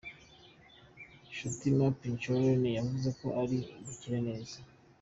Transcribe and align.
Chutima 1.35 1.85
Pincharoen, 1.99 2.63
yavuze 2.79 3.09
ko 3.19 3.27
ari 3.41 3.57
bukire 3.85 4.19
neza. 4.27 4.55